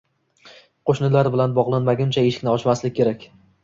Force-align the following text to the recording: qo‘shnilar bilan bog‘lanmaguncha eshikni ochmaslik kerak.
qo‘shnilar 0.91 1.31
bilan 1.37 1.55
bog‘lanmaguncha 1.61 2.27
eshikni 2.33 2.55
ochmaslik 2.59 3.01
kerak. 3.03 3.33